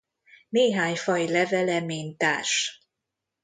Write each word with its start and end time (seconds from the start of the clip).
Néhány 0.49 0.95
faj 0.95 1.27
levele 1.27 1.79
mintás. 1.79 2.81